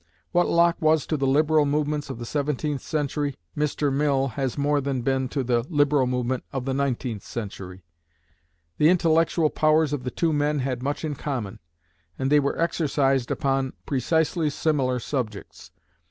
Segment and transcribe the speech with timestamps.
[0.31, 3.93] What Locke was to the liberal movements of the seventeenth century, Mr.
[3.93, 7.83] Mill has more than been to the liberal movement of the nineteenth century.
[8.79, 11.59] The intellectual powers of the two men had much in common,
[12.17, 15.69] and they were exercised upon precisely similar subjects.